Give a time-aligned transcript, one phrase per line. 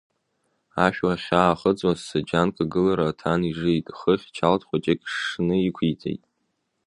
[0.85, 6.23] Ашә уахьаахыҵуаз саџьанк агылара аҭан ижит, хыхь чалт хәыҷык шшны иқәиҵеит.